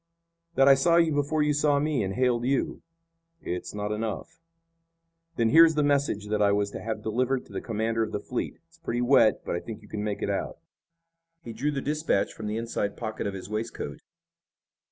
[0.55, 2.81] "That I saw you before you saw me and hailed you."
[3.43, 4.39] "It's not enough."
[5.35, 8.11] "Then here is the message that I was to have delivered to the commander of
[8.11, 8.57] the fleet.
[8.67, 10.57] It's pretty wet, but I think you can make it out."
[11.43, 13.99] He drew the dispatch from the inside pocket of his waistcoat.